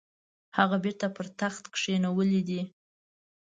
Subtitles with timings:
[0.57, 2.61] هغه بیرته پر تخت کښېنولی دی.